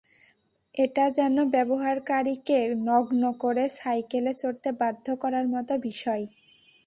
এটা 0.75 1.05
যেন 1.09 1.35
ব্যবহারকারীকে 1.51 2.59
নগ্ন 2.87 3.23
করে 3.39 3.65
সাইকেলে 3.71 4.31
চড়তে 4.33 4.69
বাধ্য 4.79 5.05
করার 5.15 5.45
মতো 5.47 5.73
বিষয়। 5.81 6.23